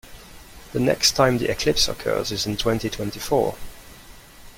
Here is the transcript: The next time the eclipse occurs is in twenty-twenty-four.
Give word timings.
The 0.73 0.79
next 0.79 1.11
time 1.11 1.37
the 1.37 1.47
eclipse 1.51 1.87
occurs 1.87 2.31
is 2.31 2.47
in 2.47 2.57
twenty-twenty-four. 2.57 3.55